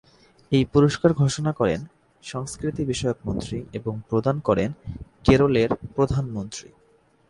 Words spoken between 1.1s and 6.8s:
ঘোষণা করেন সংস্কৃতি বিষয়ক মন্ত্রী এবং প্রদান করেন কেরলের প্রধানমন্ত্রী।